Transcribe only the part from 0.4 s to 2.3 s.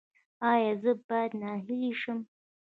ایا زه باید ناهیلي شم؟